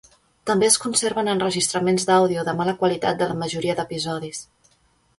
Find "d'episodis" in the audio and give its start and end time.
3.83-4.45